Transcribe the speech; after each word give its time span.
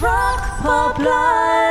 Rock 0.00 0.62
Pop 0.62 0.98
Live. 0.98 1.69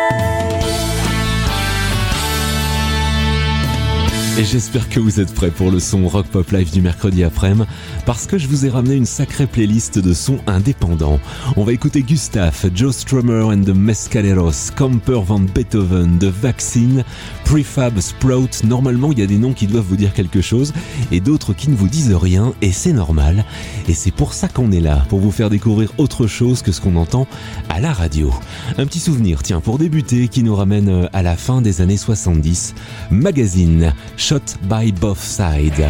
Et 4.39 4.45
j'espère 4.45 4.87
que 4.87 5.01
vous 5.01 5.19
êtes 5.19 5.33
prêts 5.33 5.51
pour 5.51 5.69
le 5.69 5.81
son 5.81 6.07
Rock 6.07 6.27
Pop 6.27 6.49
Live 6.51 6.71
du 6.71 6.81
mercredi 6.81 7.25
après-midi, 7.25 7.67
parce 8.05 8.25
que 8.25 8.37
je 8.37 8.47
vous 8.47 8.65
ai 8.65 8.69
ramené 8.69 8.95
une 8.95 9.05
sacrée 9.05 9.47
playlist 9.47 9.99
de 9.99 10.13
sons 10.13 10.39
indépendants. 10.47 11.19
On 11.57 11.65
va 11.65 11.73
écouter 11.73 12.03
Gustave, 12.03 12.71
Joe 12.73 12.95
Strummer 12.95 13.47
and 13.47 13.63
the 13.63 13.75
Mescaleros, 13.75 14.71
Camper 14.77 15.19
van 15.25 15.41
Beethoven, 15.41 16.19
The 16.19 16.31
Vaccine, 16.31 17.03
Prefab 17.43 17.99
Sprout. 17.99 18.63
Normalement, 18.63 19.11
il 19.11 19.19
y 19.19 19.23
a 19.23 19.25
des 19.25 19.37
noms 19.37 19.51
qui 19.51 19.67
doivent 19.67 19.83
vous 19.83 19.97
dire 19.97 20.13
quelque 20.13 20.39
chose, 20.39 20.71
et 21.11 21.19
d'autres 21.19 21.51
qui 21.51 21.69
ne 21.69 21.75
vous 21.75 21.89
disent 21.89 22.15
rien, 22.15 22.53
et 22.61 22.71
c'est 22.71 22.93
normal. 22.93 23.43
Et 23.89 23.93
c'est 23.93 24.11
pour 24.11 24.33
ça 24.33 24.47
qu'on 24.47 24.71
est 24.71 24.79
là, 24.79 25.05
pour 25.09 25.19
vous 25.19 25.31
faire 25.31 25.49
découvrir 25.49 25.91
autre 25.97 26.27
chose 26.27 26.61
que 26.61 26.71
ce 26.71 26.79
qu'on 26.79 26.95
entend 26.95 27.27
à 27.67 27.81
la 27.81 27.91
radio. 27.91 28.33
Un 28.77 28.85
petit 28.85 29.01
souvenir, 29.01 29.43
tiens, 29.43 29.59
pour 29.59 29.79
débuter, 29.79 30.29
qui 30.29 30.43
nous 30.43 30.55
ramène 30.55 31.09
à 31.11 31.23
la 31.23 31.35
fin 31.35 31.61
des 31.61 31.81
années 31.81 31.97
70. 31.97 32.73
Magazine, 33.11 33.93
Shot 34.29 34.59
by 34.69 34.91
Both 34.91 35.21
Sides. 35.21 35.83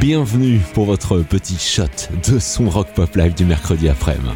Bienvenue 0.00 0.60
pour 0.72 0.86
votre 0.86 1.18
petit 1.18 1.58
shot 1.58 2.08
de 2.26 2.38
son 2.38 2.70
rock 2.70 2.88
pop 2.94 3.14
live 3.16 3.34
du 3.34 3.44
mercredi 3.44 3.86
après-midi. 3.90 4.30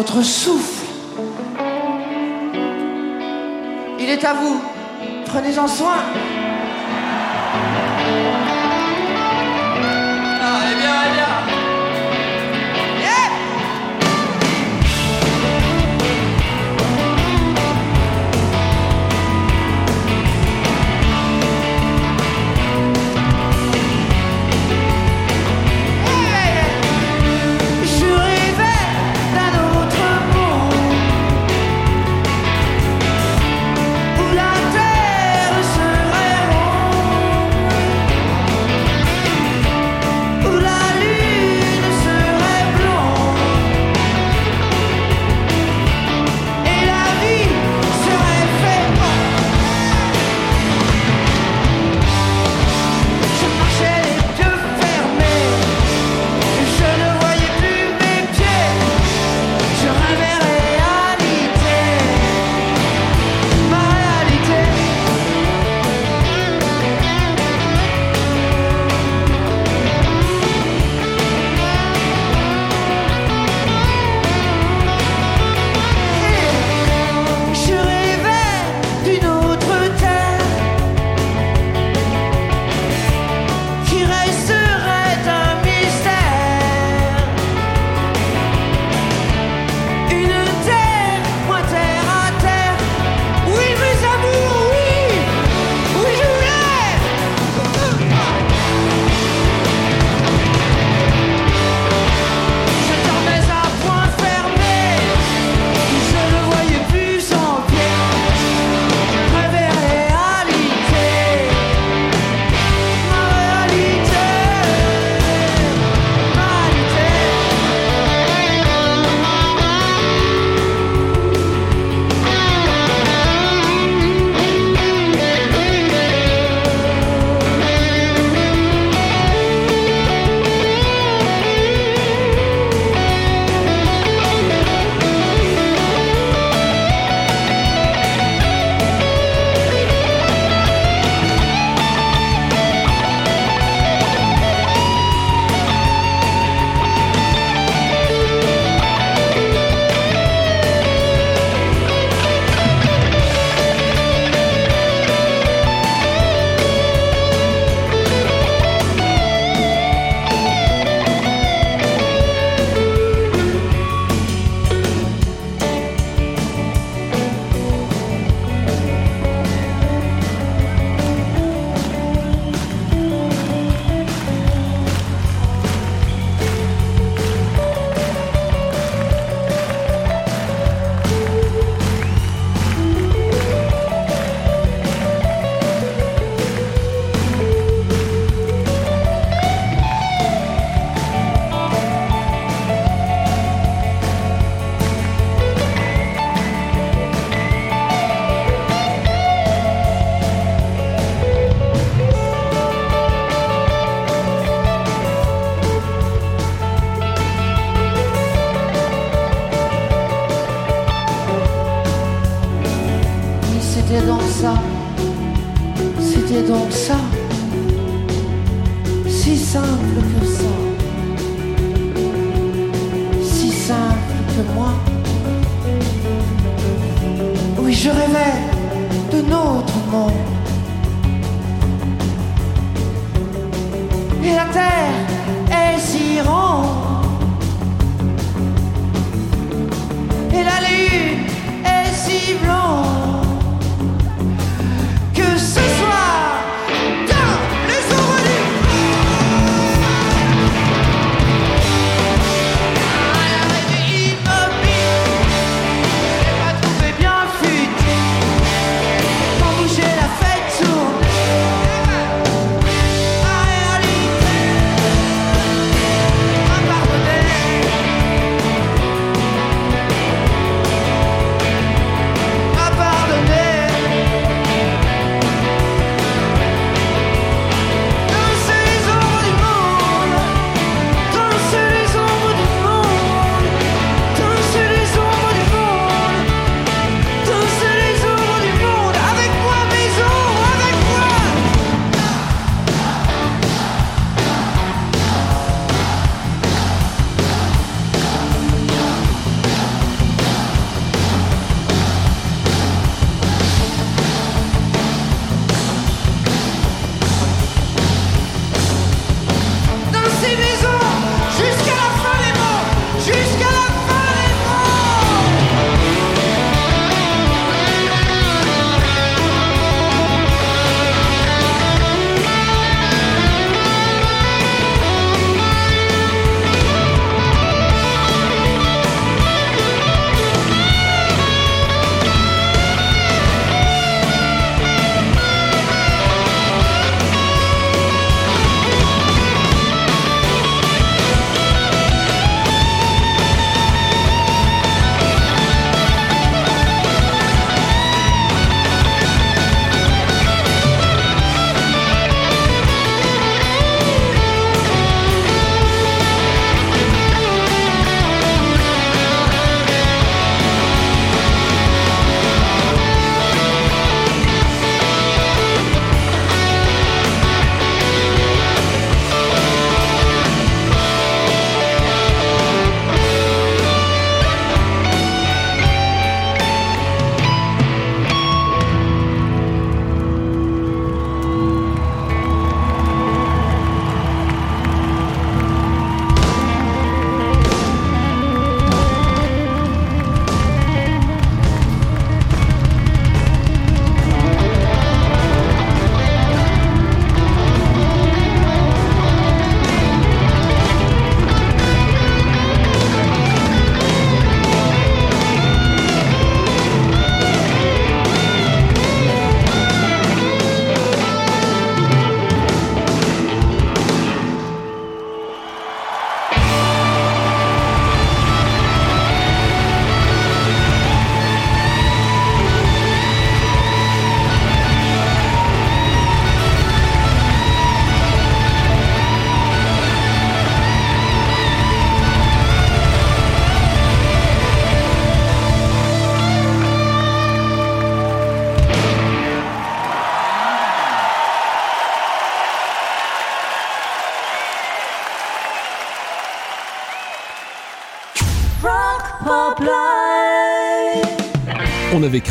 Notre 0.00 0.22
souffle. 0.22 0.86
Il 3.98 4.08
est 4.08 4.24
à 4.24 4.32
vous. 4.32 4.58
Prenez-en 5.26 5.68
soin. 5.68 5.96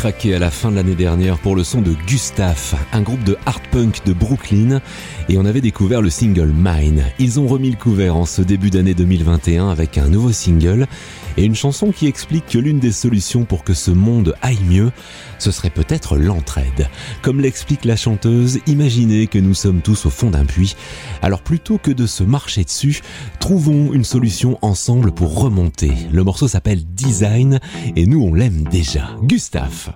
Craqué 0.00 0.34
à 0.34 0.38
la 0.38 0.50
fin 0.50 0.70
de 0.70 0.76
l'année 0.76 0.94
dernière 0.94 1.38
pour 1.38 1.54
le 1.54 1.62
son 1.62 1.82
de 1.82 1.92
Gustave, 2.06 2.74
un 2.94 3.02
groupe 3.02 3.22
de 3.22 3.36
hard 3.44 3.60
punk 3.70 4.02
de 4.06 4.14
Brooklyn, 4.14 4.80
et 5.28 5.36
on 5.36 5.44
avait 5.44 5.60
découvert 5.60 6.00
le 6.00 6.08
single 6.08 6.54
Mine. 6.56 7.04
Ils 7.18 7.38
ont 7.38 7.46
remis 7.46 7.68
le 7.68 7.76
couvert 7.76 8.16
en 8.16 8.24
ce 8.24 8.40
début 8.40 8.70
d'année 8.70 8.94
2021 8.94 9.68
avec 9.68 9.98
un 9.98 10.08
nouveau 10.08 10.32
single 10.32 10.86
et 11.40 11.44
une 11.44 11.54
chanson 11.54 11.90
qui 11.90 12.06
explique 12.06 12.46
que 12.46 12.58
l'une 12.58 12.80
des 12.80 12.92
solutions 12.92 13.46
pour 13.46 13.64
que 13.64 13.72
ce 13.72 13.90
monde 13.90 14.34
aille 14.42 14.62
mieux, 14.68 14.92
ce 15.38 15.50
serait 15.50 15.70
peut-être 15.70 16.18
l'entraide. 16.18 16.90
Comme 17.22 17.40
l'explique 17.40 17.86
la 17.86 17.96
chanteuse, 17.96 18.58
imaginez 18.66 19.26
que 19.26 19.38
nous 19.38 19.54
sommes 19.54 19.80
tous 19.80 20.04
au 20.04 20.10
fond 20.10 20.28
d'un 20.28 20.44
puits. 20.44 20.76
Alors 21.22 21.40
plutôt 21.40 21.78
que 21.78 21.92
de 21.92 22.06
se 22.06 22.24
marcher 22.24 22.62
dessus, 22.62 23.00
trouvons 23.38 23.94
une 23.94 24.04
solution 24.04 24.58
ensemble 24.60 25.12
pour 25.12 25.40
remonter. 25.40 25.92
Le 26.12 26.24
morceau 26.24 26.46
s'appelle 26.46 26.84
Design 26.84 27.58
et 27.96 28.04
nous 28.04 28.22
on 28.22 28.34
l'aime 28.34 28.64
déjà. 28.64 29.16
Gustave. 29.22 29.94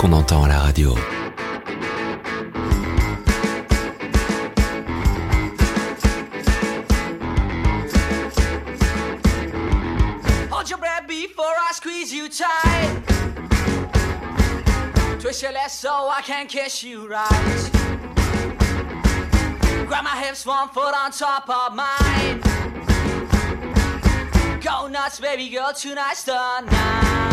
Qu'on 0.00 0.12
entend 0.12 0.44
à 0.44 0.48
la 0.48 0.60
radio. 0.60 0.94
Hold 10.50 10.70
your 10.70 10.78
breath 10.78 11.06
before 11.06 11.44
I 11.44 11.72
squeeze 11.74 12.14
you 12.14 12.30
tight. 12.30 13.02
Twist 15.20 15.42
your 15.42 15.52
left 15.52 15.72
so 15.72 15.90
I 15.90 16.22
can 16.22 16.46
kiss 16.46 16.82
you 16.82 17.06
right. 17.06 17.70
Grab 19.86 20.04
my 20.04 20.16
hips, 20.16 20.46
one 20.46 20.70
foot 20.70 20.94
on 20.94 21.10
top 21.12 21.46
of 21.46 21.74
mine. 21.74 22.40
Go 24.62 24.88
nuts, 24.88 25.20
baby 25.20 25.50
girl, 25.50 25.74
tonight's 25.74 26.22
the 26.22 26.60
night. 26.62 27.29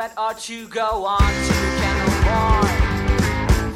Sweat 0.00 0.12
or 0.16 0.32
to 0.34 0.66
go 0.68 1.04
on 1.04 1.18
to 1.20 1.56
get 1.80 1.96
more. 2.24 2.62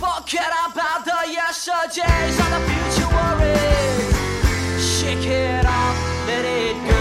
Forget 0.00 0.52
about 0.66 1.04
the 1.04 1.30
yesterdays 1.30 2.38
and 2.40 2.52
the 2.54 2.60
future 2.68 3.10
worries. 3.14 4.14
Shake 4.82 5.26
it 5.26 5.66
off, 5.66 6.26
let 6.26 6.44
it 6.44 6.88
go. 6.88 6.93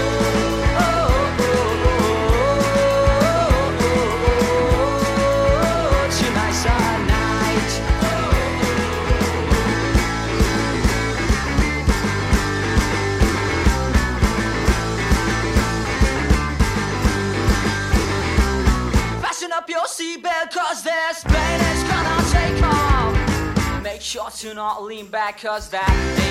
'Cause 25.38 25.70
that 25.70 26.23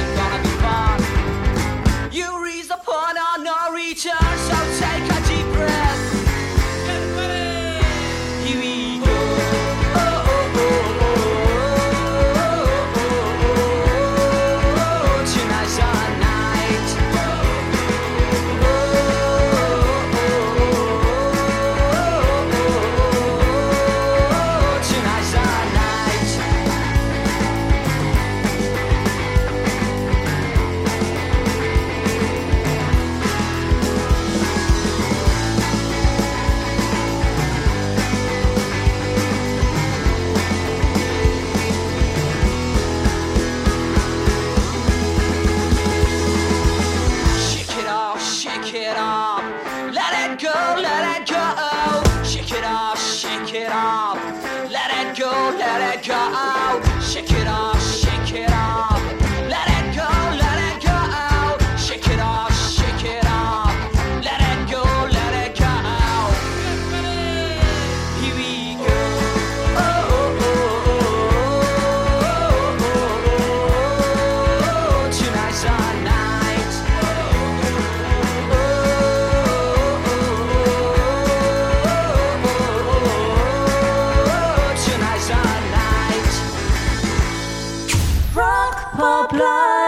poplar. 88.92 89.81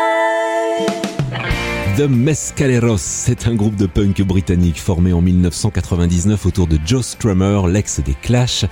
The 1.96 2.08
Mescaleros, 2.08 2.98
c'est 2.98 3.46
un 3.46 3.54
groupe 3.54 3.76
de 3.76 3.86
punk 3.86 4.20
britannique 4.22 4.80
formé 4.80 5.12
en 5.12 5.20
1999 5.20 6.44
autour 6.44 6.66
de 6.66 6.76
Joe 6.84 7.06
Strummer, 7.06 7.68
l'ex 7.68 8.00
des 8.00 8.14
Clash, 8.14 8.64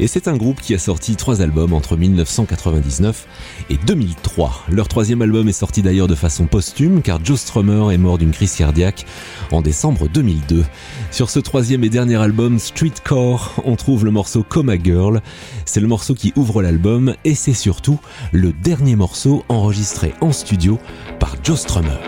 et 0.00 0.08
c'est 0.08 0.26
un 0.26 0.36
groupe 0.36 0.60
qui 0.60 0.74
a 0.74 0.78
sorti 0.80 1.14
trois 1.14 1.40
albums 1.40 1.72
entre 1.72 1.96
1999 1.96 3.28
et 3.70 3.76
2003. 3.76 4.64
Leur 4.70 4.88
troisième 4.88 5.22
album 5.22 5.48
est 5.48 5.52
sorti 5.52 5.82
d'ailleurs 5.82 6.08
de 6.08 6.16
façon 6.16 6.46
posthume 6.46 7.00
car 7.00 7.24
Joe 7.24 7.38
Strummer 7.38 7.92
est 7.92 7.98
mort 7.98 8.18
d'une 8.18 8.32
crise 8.32 8.56
cardiaque 8.56 9.06
en 9.52 9.62
décembre 9.62 10.08
2002. 10.08 10.64
Sur 11.12 11.30
ce 11.30 11.38
troisième 11.38 11.84
et 11.84 11.90
dernier 11.90 12.16
album, 12.16 12.58
Streetcore, 12.58 13.52
on 13.64 13.76
trouve 13.76 14.04
le 14.04 14.10
morceau 14.10 14.42
Coma 14.42 14.74
Girl. 14.82 15.22
C'est 15.64 15.80
le 15.80 15.86
morceau 15.86 16.14
qui 16.14 16.32
ouvre 16.34 16.60
l'album 16.60 17.14
et 17.24 17.36
c'est 17.36 17.54
surtout 17.54 18.00
le 18.32 18.52
dernier 18.52 18.96
morceau 18.96 19.44
enregistré 19.48 20.12
en 20.20 20.32
studio 20.32 20.80
par 21.20 21.36
Joe 21.44 21.60
Strummer. 21.60 22.00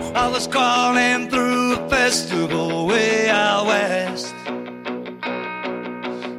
Calling 0.57 1.29
through 1.29 1.75
a 1.75 1.89
festival 1.91 2.87
way 2.87 3.29
out 3.29 3.67
west. 3.67 4.35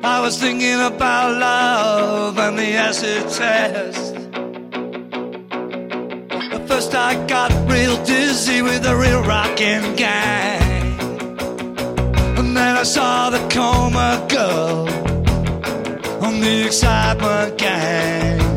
I 0.03 0.19
was 0.21 0.39
thinking 0.39 0.81
about 0.81 1.37
love 1.37 2.39
and 2.39 2.57
the 2.57 2.71
acid 2.87 3.29
test. 3.29 4.15
At 6.55 6.67
first 6.67 6.95
I 6.95 7.27
got 7.27 7.51
real 7.69 8.03
dizzy 8.05 8.63
with 8.63 8.81
the 8.81 8.95
real 8.95 9.21
rockin' 9.21 9.95
gang. 9.95 10.97
And 12.39 12.57
then 12.57 12.75
I 12.75 12.81
saw 12.81 13.29
the 13.29 13.47
coma 13.49 14.25
girl 14.27 14.89
on 16.25 16.39
the 16.39 16.65
excitement 16.65 17.59
gang. 17.59 18.56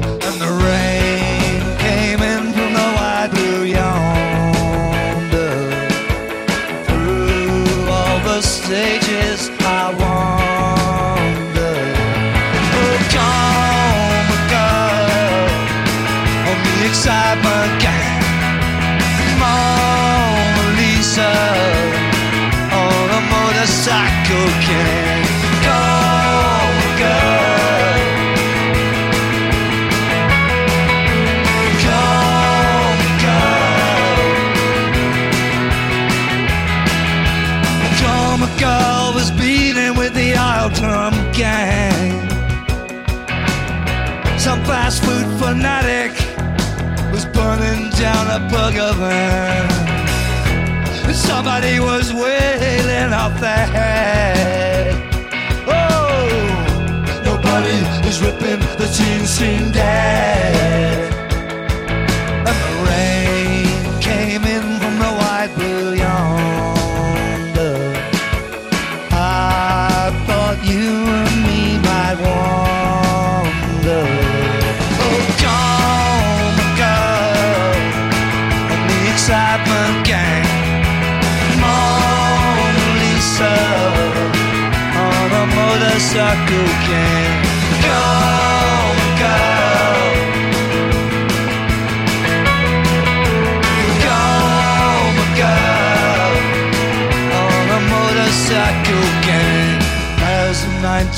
somebody 51.51 51.81
was 51.81 52.13
wailing 52.15 53.13
out 53.13 53.37
there. 53.41 54.95
Oh, 55.67 57.23
nobody 57.25 57.77
is 58.09 58.21
ripping 58.21 58.61
the 58.79 58.89
jeans 58.97 59.31
seam 59.31 59.73
down. 59.73 60.40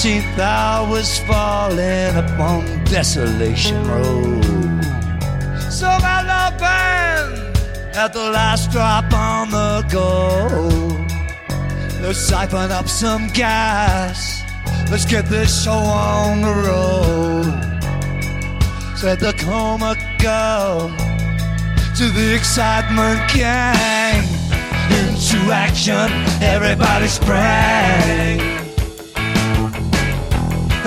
13th 0.02 0.38
I 0.40 0.90
was 0.90 1.20
falling 1.20 2.16
upon 2.16 2.64
Desolation 2.86 3.86
Road. 3.86 4.42
So 5.70 5.86
my 5.86 6.22
love 6.26 6.58
band 6.58 7.56
at 7.94 8.12
the 8.12 8.30
last 8.32 8.72
drop 8.72 9.12
on 9.12 9.52
the 9.52 9.86
go. 9.92 10.48
Let's 12.02 12.18
siphon 12.18 12.72
up 12.72 12.88
some 12.88 13.28
gas. 13.28 14.42
Let's 14.90 15.04
get 15.04 15.26
this 15.26 15.62
show 15.62 15.70
on 15.70 16.42
the 16.42 16.54
road. 16.68 17.44
Said 18.96 19.20
the 19.20 19.32
coma 19.34 19.94
girl 20.18 20.88
to 21.96 22.08
the 22.10 22.34
excitement 22.34 23.20
gang. 23.32 24.24
Into 24.90 25.52
action, 25.52 26.10
everybody 26.42 27.06
sprang. 27.06 28.61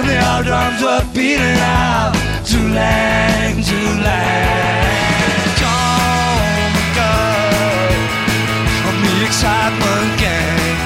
And 0.06 0.14
the 0.14 0.22
old 0.36 0.46
drums 0.46 0.82
were 0.84 1.04
beating 1.16 1.58
out 1.58 2.14
to 2.46 2.60
lang, 2.78 3.64
to 3.64 3.80
lang. 4.06 4.86
Come, 5.58 6.78
girl, 6.94 7.90
on 8.86 8.96
the 9.02 9.26
excitement 9.26 10.12
gang. 10.22 10.78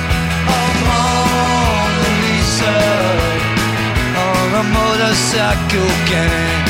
Oh, 0.47 0.71
Mona 0.87 2.11
Lisa, 2.23 2.77
on 4.23 4.49
a 4.55 4.63
motorcycle 4.71 5.91
gang. 6.07 6.68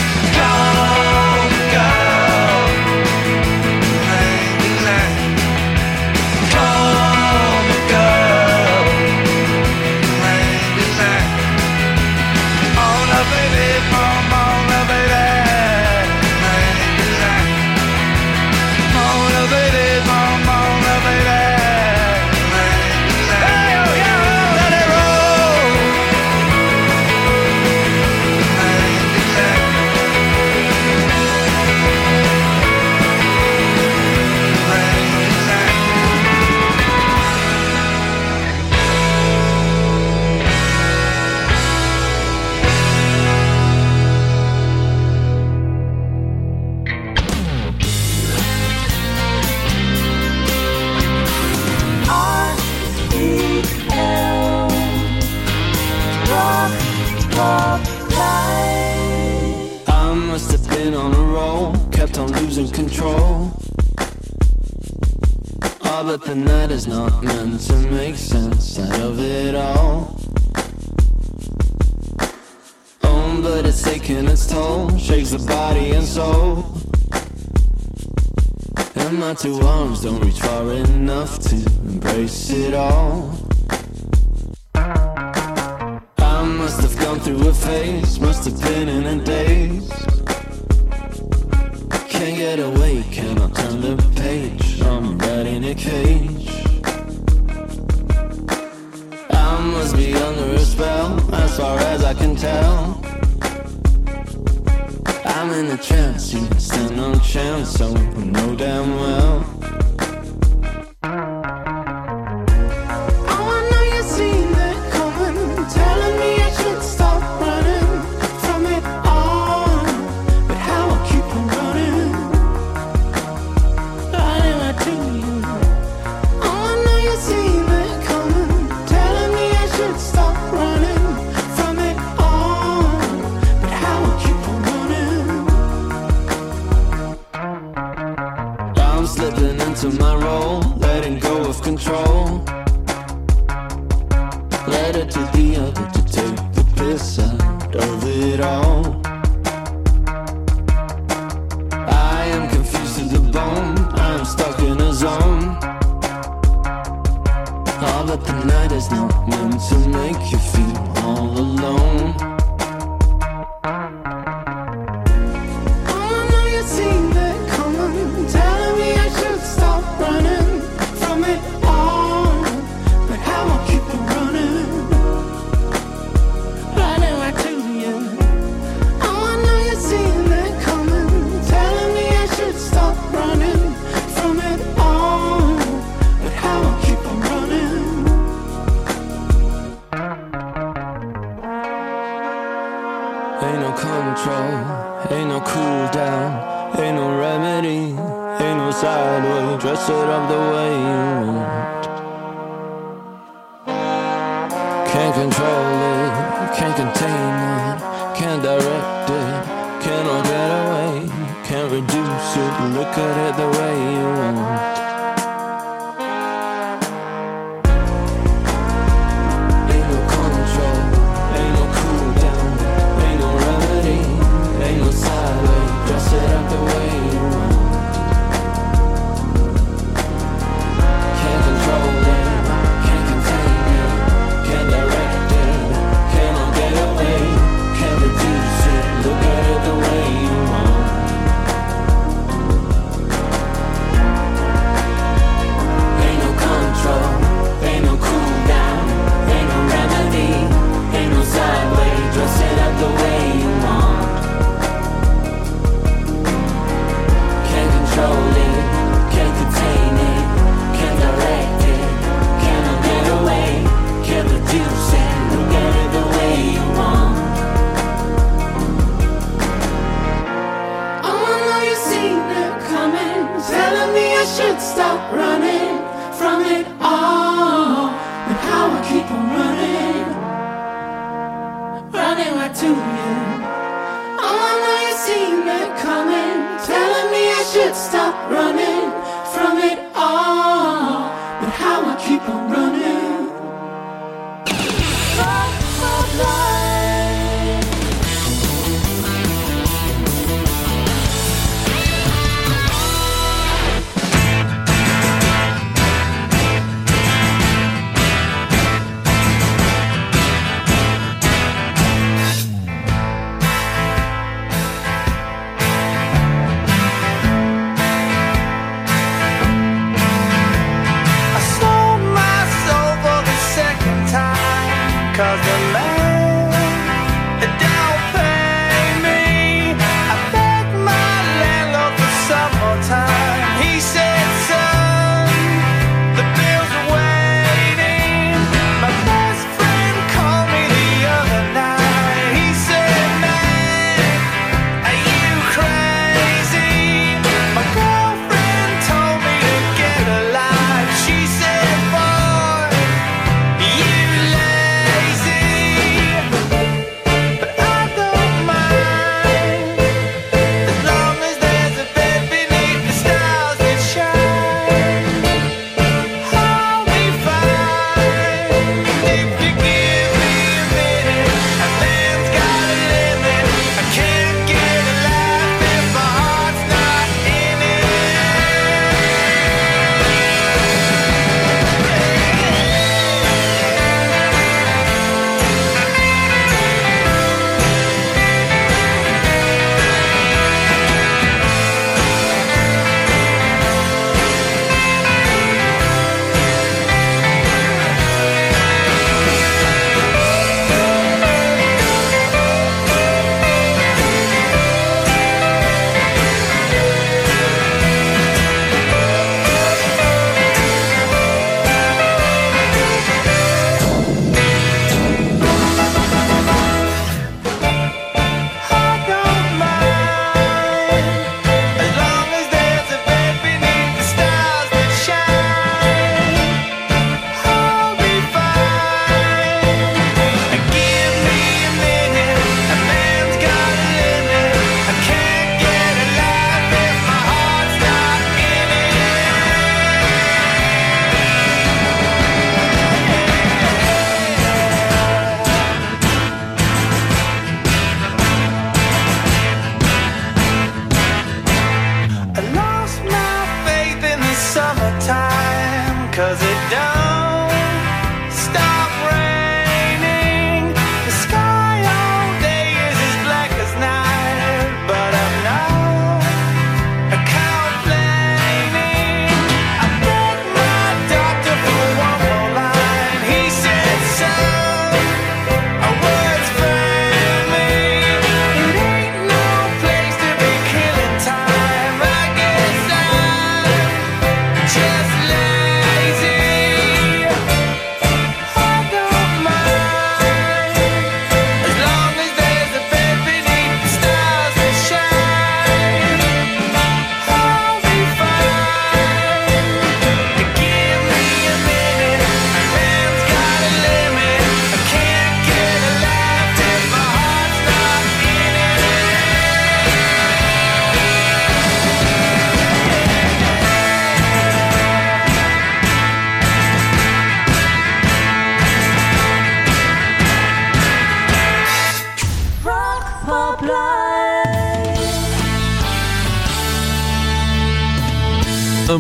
Two 79.40 79.58
arms 79.62 80.02
don't 80.02 80.20
reach 80.20 80.42
far 80.42 80.70
enough 80.74 81.40
to 81.40 81.56
embrace 81.56 82.50
it 82.50 82.74
all. 82.74 83.49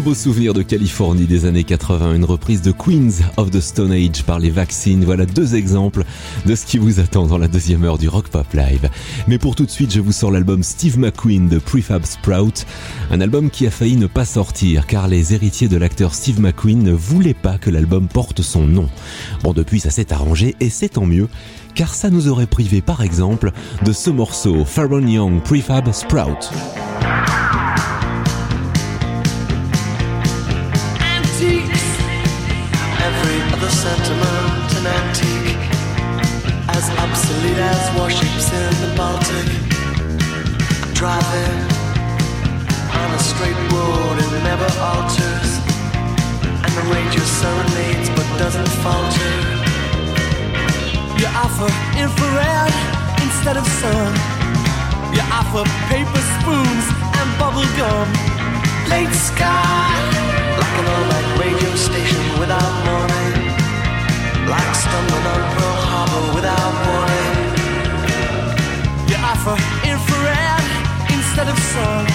Un 0.09 0.11
beau 0.13 0.15
souvenir 0.15 0.55
de 0.55 0.63
Californie 0.63 1.27
des 1.27 1.45
années 1.45 1.63
80, 1.63 2.15
une 2.15 2.25
reprise 2.25 2.63
de 2.63 2.71
Queens 2.71 3.11
of 3.37 3.51
the 3.51 3.59
Stone 3.59 3.91
Age 3.91 4.23
par 4.23 4.39
les 4.39 4.49
Vaccines. 4.49 5.05
Voilà 5.05 5.27
deux 5.27 5.53
exemples 5.53 6.03
de 6.47 6.55
ce 6.55 6.65
qui 6.65 6.79
vous 6.79 6.99
attend 6.99 7.27
dans 7.27 7.37
la 7.37 7.47
deuxième 7.47 7.83
heure 7.83 7.99
du 7.99 8.09
Rock 8.09 8.29
Pop 8.29 8.51
Live. 8.55 8.89
Mais 9.27 9.37
pour 9.37 9.55
tout 9.55 9.67
de 9.67 9.69
suite, 9.69 9.93
je 9.93 9.99
vous 9.99 10.11
sors 10.11 10.31
l'album 10.31 10.63
Steve 10.63 10.97
McQueen 10.97 11.47
de 11.47 11.59
Prefab 11.59 12.05
Sprout. 12.05 12.65
Un 13.11 13.21
album 13.21 13.51
qui 13.51 13.67
a 13.67 13.69
failli 13.69 13.97
ne 13.97 14.07
pas 14.07 14.25
sortir 14.25 14.87
car 14.87 15.07
les 15.07 15.35
héritiers 15.35 15.67
de 15.67 15.77
l'acteur 15.77 16.15
Steve 16.15 16.41
McQueen 16.41 16.81
ne 16.81 16.91
voulaient 16.91 17.35
pas 17.35 17.59
que 17.59 17.69
l'album 17.69 18.07
porte 18.07 18.41
son 18.41 18.65
nom. 18.65 18.89
Bon, 19.43 19.53
depuis, 19.53 19.79
ça 19.79 19.91
s'est 19.91 20.11
arrangé 20.11 20.55
et 20.59 20.71
c'est 20.71 20.89
tant 20.89 21.05
mieux 21.05 21.27
car 21.75 21.93
ça 21.93 22.09
nous 22.09 22.29
aurait 22.29 22.47
privé 22.47 22.81
par 22.81 23.03
exemple 23.03 23.51
de 23.85 23.91
ce 23.91 24.09
morceau 24.09 24.65
Pharoah 24.65 25.01
Young 25.01 25.39
Prefab 25.43 25.91
Sprout. 25.91 26.49
Driving 40.99 41.63
on 42.91 43.09
a 43.15 43.19
straight 43.19 43.55
road, 43.71 44.19
it 44.19 44.43
never 44.43 44.67
alters, 44.83 45.51
and 46.43 46.71
the 46.75 46.83
ranger 46.91 47.23
serenades 47.23 48.09
but 48.19 48.27
doesn't 48.37 48.67
falter. 48.83 49.31
You 51.15 51.27
offer 51.39 51.71
infrared 51.95 52.75
instead 53.23 53.55
of 53.55 53.65
sun. 53.79 54.11
You 55.15 55.23
offer 55.31 55.63
paper 55.87 56.19
spoons 56.35 56.85
and 57.15 57.27
bubble 57.39 57.63
gum. 57.79 58.11
Late 58.91 59.15
sky, 59.15 59.95
like 60.59 60.75
an 60.83 60.85
all-night 60.85 61.29
radio 61.39 61.75
station 61.79 62.23
without 62.43 62.73
warning. 62.83 63.55
Like 64.51 64.75
stumbling 64.75 65.27
on 65.31 65.41
Pearl 65.55 65.79
Harbor 65.79 66.25
without 66.35 66.73
warning. 66.91 67.39
You 69.07 69.15
offer 69.23 69.78
instead 71.29 71.49
of 71.49 71.59
sun. 71.59 72.05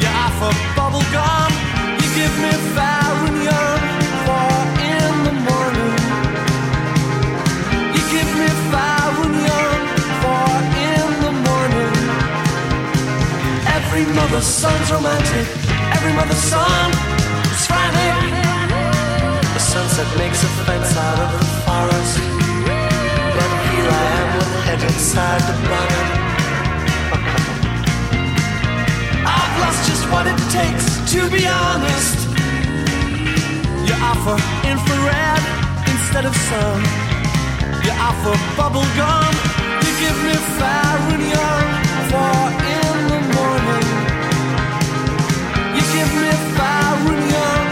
You 0.00 0.08
offer 0.24 0.52
bubble 0.76 1.04
gum. 1.12 1.52
You 2.00 2.08
give 2.20 2.34
me 2.40 2.52
fire 2.74 3.12
when 3.22 3.34
you're 3.46 3.78
four 4.24 4.56
in 4.96 5.12
the 5.28 5.36
morning. 5.48 5.96
You 7.94 8.02
give 8.14 8.30
me 8.40 8.48
fire 8.72 9.10
when 9.20 9.32
you're 9.44 9.76
four 10.22 10.52
in 10.88 11.08
the 11.24 11.32
morning. 11.48 11.94
Every 13.76 14.04
mother's 14.16 14.48
son's 14.62 14.88
romantic. 14.90 15.46
Every 15.96 16.12
mother's 16.18 16.44
son 16.52 16.88
is 17.52 17.66
frantic. 17.68 18.16
The 19.52 19.62
sunset 19.72 20.08
makes 20.16 20.42
a 20.48 20.50
fence 20.64 20.96
out 20.96 21.18
of 21.24 21.30
the 21.36 21.44
forest. 21.66 22.16
But 23.36 23.50
here 23.68 23.88
I 24.00 24.04
am 24.20 24.28
with 24.38 24.52
head 24.64 24.82
inside 24.82 25.42
the 25.42 25.68
bonnet. 25.68 26.23
What 30.14 30.26
it 30.28 30.40
takes 30.58 30.86
to 31.12 31.20
be 31.28 31.42
honest. 31.44 32.18
You 33.86 33.94
offer 34.10 34.36
infrared 34.72 35.42
instead 35.92 36.24
of 36.30 36.34
sun. 36.48 36.78
You 37.84 37.92
offer 38.08 38.34
bubble 38.58 38.88
gum. 38.98 39.32
You 39.84 39.92
give 40.04 40.18
me 40.26 40.36
fire 40.58 40.98
when 41.08 41.20
you're 41.32 41.62
four 42.10 42.42
in 42.74 42.94
the 43.10 43.20
morning. 43.36 43.88
You 45.76 45.84
give 45.96 46.12
me 46.22 46.32
fire 46.56 46.94
when 47.06 47.20
you're 47.32 47.63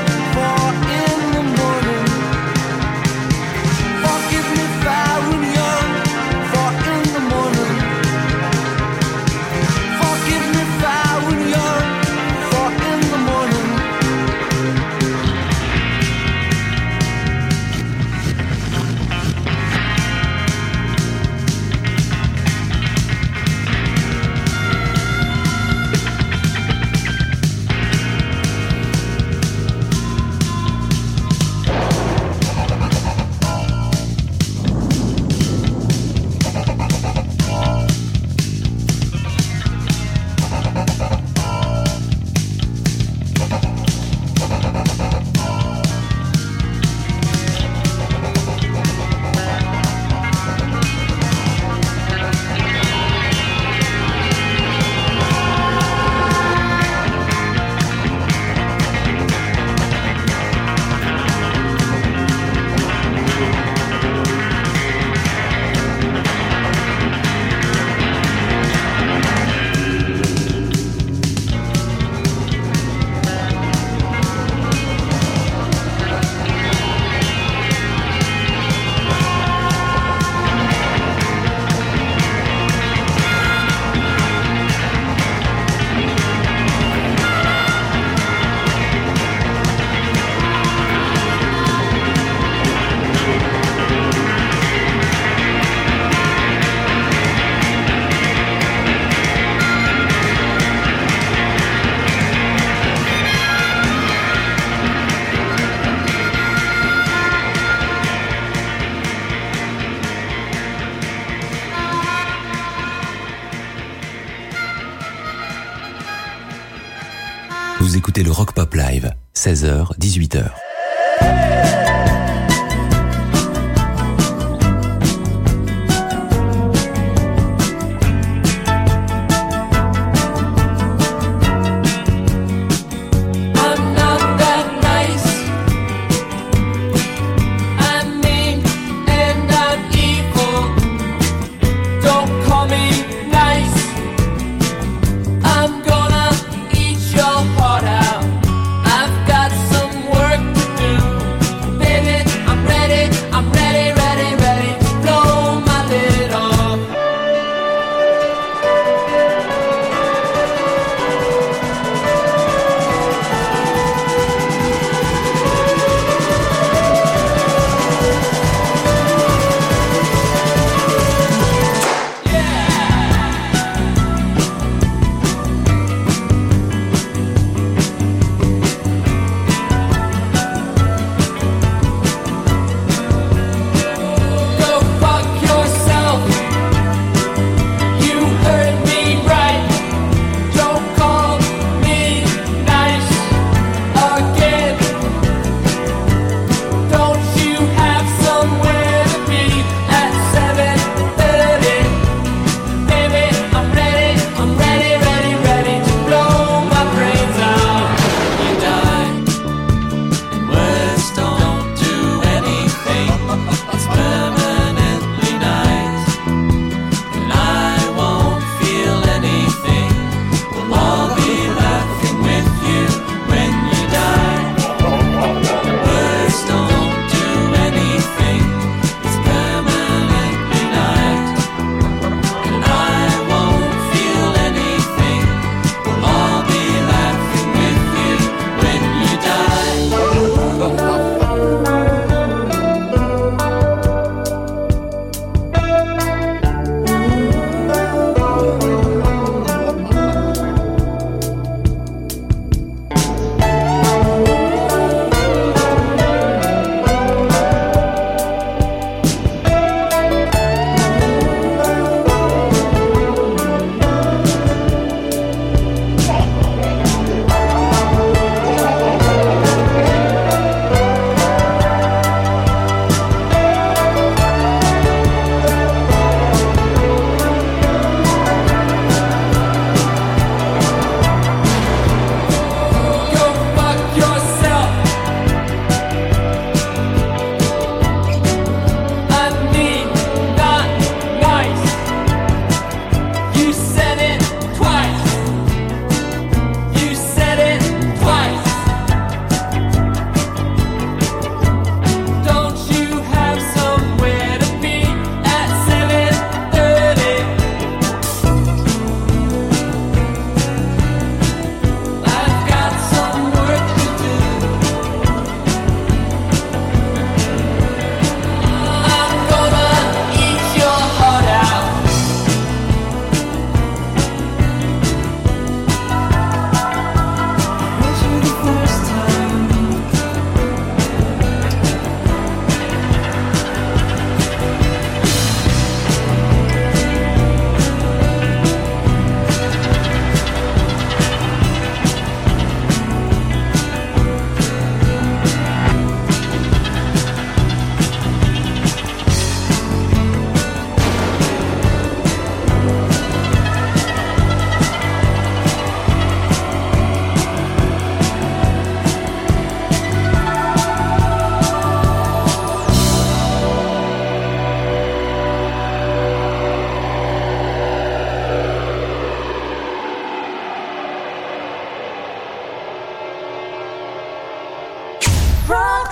Rock. 375.49 375.83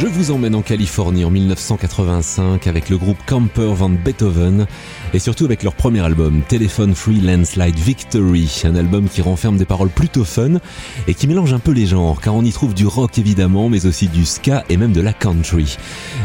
Je 0.00 0.06
vous 0.06 0.30
emmène 0.30 0.54
en 0.54 0.62
Californie 0.62 1.24
en 1.24 1.30
1985 1.30 2.66
avec 2.66 2.90
le 2.90 2.98
groupe 2.98 3.16
Camper 3.26 3.72
Van 3.74 3.88
Beethoven 3.88 4.66
et 5.14 5.18
surtout 5.18 5.46
avec 5.46 5.62
leur 5.62 5.74
premier 5.74 6.00
album 6.00 6.42
Telephone 6.46 6.94
Free 6.94 7.20
Landslide 7.20 7.78
Victory, 7.78 8.62
un 8.64 8.76
album 8.76 9.08
qui 9.08 9.22
renferme 9.22 9.56
des 9.56 9.64
paroles 9.64 9.88
plutôt 9.88 10.24
fun 10.24 10.60
et 11.08 11.14
qui 11.14 11.26
mélange 11.26 11.54
un 11.54 11.58
peu 11.58 11.72
les 11.72 11.86
genres 11.86 12.20
car 12.20 12.34
on 12.34 12.44
y 12.44 12.52
trouve 12.52 12.74
du 12.74 12.86
rock 12.86 13.18
évidemment 13.18 13.68
mais 13.68 13.86
aussi 13.86 14.08
du 14.08 14.24
ska 14.26 14.64
et 14.68 14.76
même 14.76 14.92
de 14.92 15.00
la 15.00 15.14
country. 15.14 15.76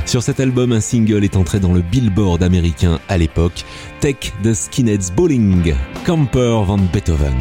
Sur 0.06 0.22
cet 0.22 0.40
album, 0.40 0.74
un 0.74 0.82
single 0.82 1.24
est 1.24 1.38
entré 1.38 1.60
dans 1.60 1.74
le 1.74 1.82
Billboard 1.82 2.44
américain 2.44 3.00
à 3.08 3.18
l'époque, 3.18 3.66
Take 4.02 4.34
the 4.44 4.54
Skinheads 4.54 5.14
Bowling, 5.16 5.74
Camper 6.06 6.62
Van 6.66 6.78
Beethoven. 6.78 7.36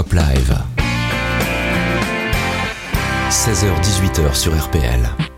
Pop 0.00 0.14
Live. 0.14 0.56
16h-18h 3.28 4.34
sur 4.34 4.58
RPL. 4.58 5.29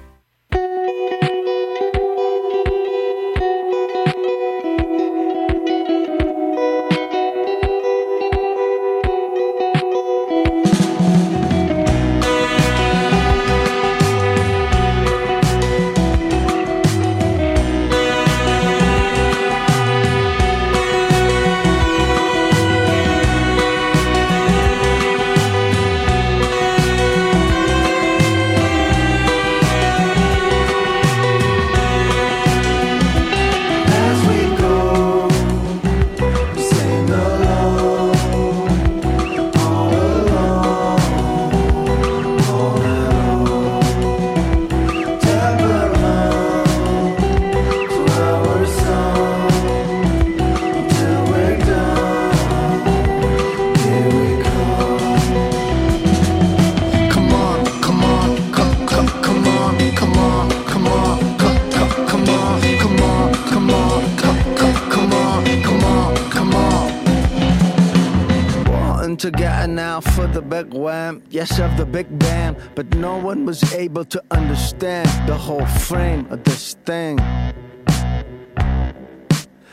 One 73.33 73.47
was 73.47 73.73
able 73.73 74.05
to 74.05 74.23
understand 74.31 75.09
the 75.27 75.35
whole 75.35 75.65
frame 75.65 76.27
of 76.29 76.45
this 76.45 76.75
thing. 76.85 77.17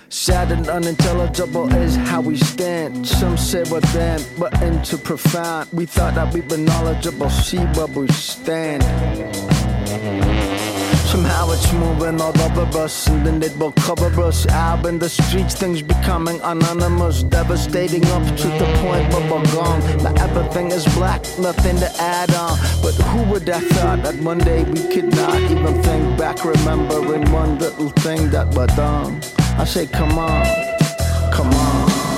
Sad 0.08 0.54
and 0.54 0.70
unintelligible 0.70 1.68
is 1.76 1.98
how 1.98 2.22
we 2.22 2.38
stand. 2.38 3.06
Some 3.06 3.36
say 3.36 3.64
we're 3.70 3.82
damned, 3.92 4.26
we're 4.40 4.64
into 4.64 4.98
profound. 4.98 5.68
We 5.74 5.86
thought 5.86 6.16
that 6.16 6.34
we 6.34 6.40
were 6.40 6.64
knowledgeable, 6.72 7.30
see 7.30 7.64
where 7.76 7.88
we 7.88 8.08
stand. 8.08 8.82
Somehow 11.10 11.50
it's 11.50 11.74
moving 11.74 12.22
all 12.22 12.40
over 12.40 12.78
us, 12.78 13.08
and 13.08 13.26
then 13.26 13.42
it 13.42 13.58
will 13.58 13.72
cover 13.72 14.12
us. 14.22 14.48
Out 14.50 14.86
in 14.86 15.00
the 15.00 15.10
streets, 15.10 15.56
things 15.56 15.82
becoming 15.82 16.40
anonymous, 16.44 17.24
devastating 17.24 18.06
up 18.12 18.24
to 18.38 18.48
the 18.48 18.68
point 18.84 19.12
where 19.12 19.32
we're 19.32 19.52
gone. 19.56 19.80
Now 20.04 20.14
everything 20.24 20.68
is 20.68 20.86
black, 20.94 21.22
nothing 21.40 21.78
to 21.78 21.90
add 22.00 22.32
on. 22.36 22.60
But 22.84 22.94
who 22.94 23.24
would 23.32 23.48
have 23.48 23.68
thought 23.70 24.04
that 24.04 24.22
one 24.22 24.38
day 24.38 24.64
we 24.66 24.82
could 24.94 25.12
not 25.16 25.36
even 25.42 25.82
think 25.82 26.16
back, 26.20 26.46
remembering 26.46 27.32
one 27.32 27.58
little 27.58 27.90
thing 27.90 28.30
that 28.30 28.54
we're 28.54 28.68
done? 28.68 29.20
I 29.58 29.66
say, 29.66 29.88
come 29.88 30.20
on, 30.20 30.46
come 31.34 31.52
on. 31.52 32.09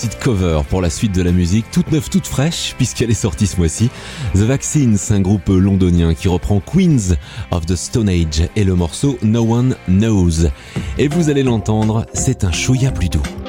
petite 0.00 0.18
cover 0.18 0.62
pour 0.70 0.80
la 0.80 0.88
suite 0.88 1.14
de 1.14 1.20
la 1.20 1.30
musique, 1.30 1.70
toute 1.70 1.92
neuve, 1.92 2.08
toute 2.08 2.26
fraîche, 2.26 2.74
puisqu'elle 2.78 3.10
est 3.10 3.14
sortie 3.14 3.46
ce 3.46 3.58
mois-ci. 3.58 3.90
The 4.34 4.38
Vaccines, 4.38 4.96
un 5.10 5.20
groupe 5.20 5.48
londonien 5.48 6.14
qui 6.14 6.26
reprend 6.28 6.60
Queens 6.60 7.16
of 7.50 7.66
the 7.66 7.76
Stone 7.76 8.08
Age 8.08 8.48
et 8.56 8.64
le 8.64 8.74
morceau 8.74 9.18
No 9.22 9.42
One 9.42 9.76
Knows. 9.88 10.48
Et 10.96 11.08
vous 11.08 11.28
allez 11.28 11.42
l'entendre, 11.42 12.06
c'est 12.14 12.44
un 12.44 12.52
chouïa 12.52 12.92
plus 12.92 13.10
doux. 13.10 13.39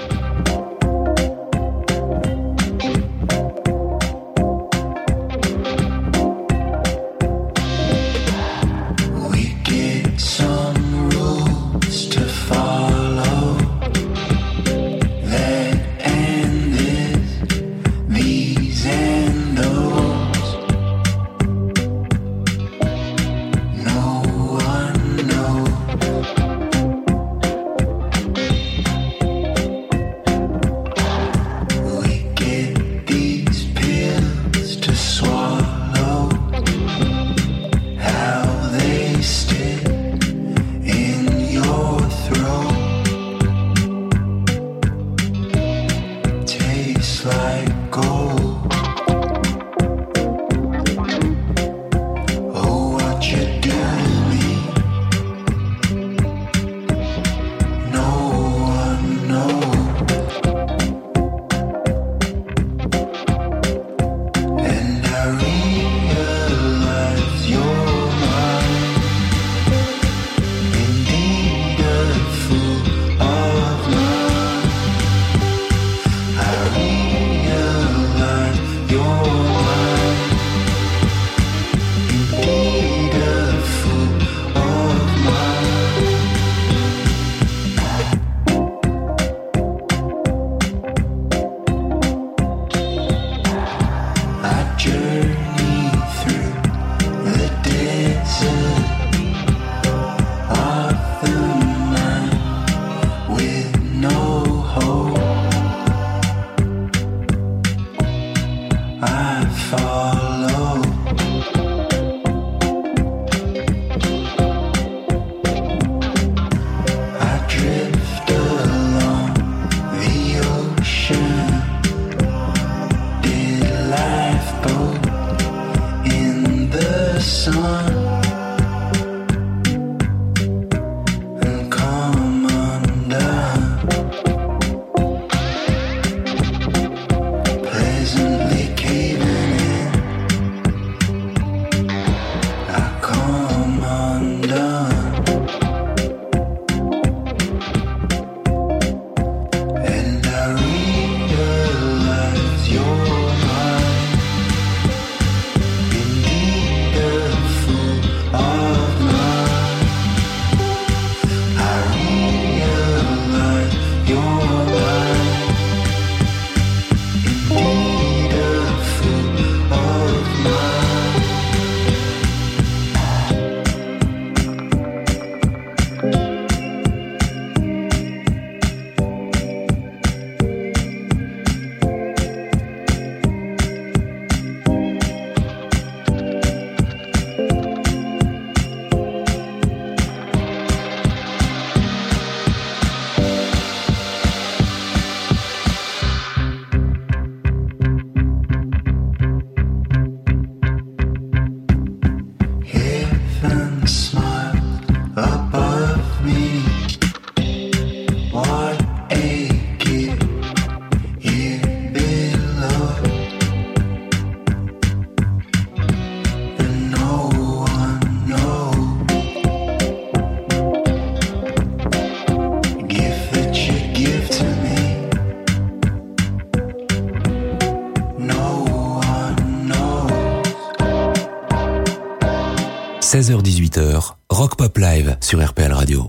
18h 233.40 234.16
Rock 234.30 234.58
Pop 234.58 234.78
Live 234.78 235.18
sur 235.22 235.40
RPL 235.40 235.72
Radio. 235.72 236.08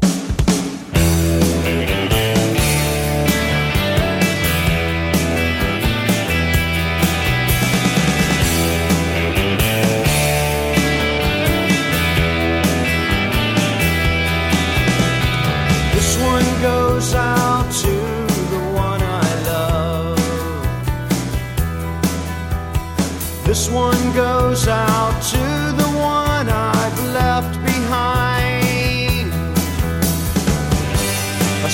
This 23.44 23.68
one 23.70 24.12
goes 24.14 24.66
out 24.66 25.22
to 25.32 25.41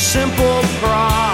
simple 0.08 0.62
pride. 0.80 1.27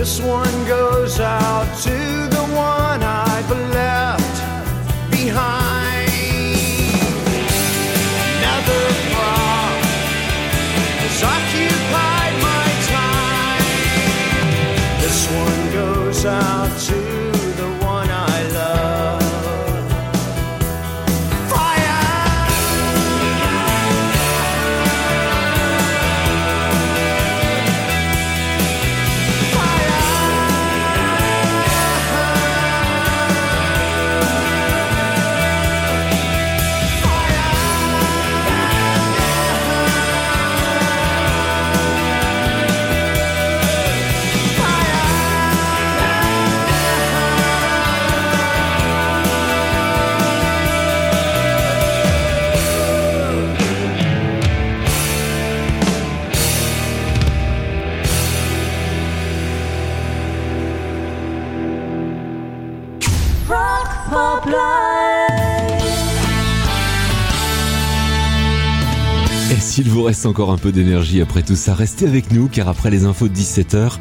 This 0.00 0.18
one 0.18 0.49
vous 69.92 70.02
reste 70.04 70.24
encore 70.26 70.52
un 70.52 70.56
peu 70.56 70.72
d'énergie 70.72 71.20
après 71.20 71.42
tout 71.42 71.56
ça, 71.56 71.74
restez 71.74 72.06
avec 72.06 72.32
nous 72.32 72.48
car 72.48 72.68
après 72.68 72.90
les 72.90 73.04
infos 73.04 73.28
de 73.28 73.34
17h, 73.34 73.94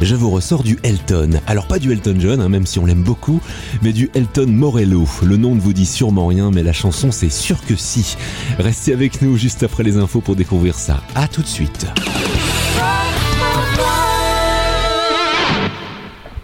je 0.00 0.14
vous 0.14 0.30
ressors 0.30 0.62
du 0.62 0.78
Elton. 0.82 1.32
Alors 1.46 1.66
pas 1.66 1.78
du 1.78 1.92
Elton 1.92 2.16
John, 2.18 2.40
hein, 2.40 2.48
même 2.48 2.66
si 2.66 2.78
on 2.78 2.86
l'aime 2.86 3.02
beaucoup, 3.02 3.40
mais 3.82 3.92
du 3.92 4.10
Elton 4.14 4.46
Morello. 4.46 5.06
Le 5.22 5.36
nom 5.36 5.54
ne 5.54 5.60
vous 5.60 5.72
dit 5.72 5.86
sûrement 5.86 6.26
rien, 6.26 6.50
mais 6.50 6.62
la 6.62 6.72
chanson 6.72 7.12
c'est 7.12 7.30
sûr 7.30 7.64
que 7.66 7.76
si. 7.76 8.16
Restez 8.58 8.92
avec 8.92 9.20
nous 9.22 9.36
juste 9.36 9.62
après 9.62 9.82
les 9.82 9.98
infos 9.98 10.20
pour 10.20 10.34
découvrir 10.34 10.76
ça. 10.76 11.02
A 11.14 11.28
tout 11.28 11.42
de 11.42 11.46
suite. 11.46 11.86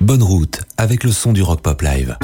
Bonne 0.00 0.22
route 0.22 0.60
avec 0.76 1.04
le 1.04 1.12
son 1.12 1.32
du 1.32 1.42
Rock 1.42 1.62
Pop 1.62 1.80
Live. 1.82 2.16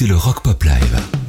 écoutez 0.00 0.06
le 0.06 0.16
Rock 0.16 0.42
Pop 0.42 0.62
Live. 0.64 1.19